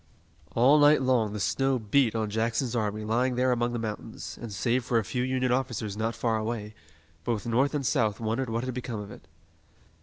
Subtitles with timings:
[0.55, 4.51] All night long the snow beat on Jackson's army lying there among the mountains, and
[4.51, 6.73] save for a few Union officers not far away,
[7.23, 9.27] both North and South wondered what had become of it.